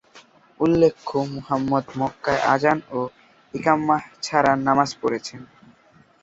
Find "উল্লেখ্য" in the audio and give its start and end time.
0.59-1.15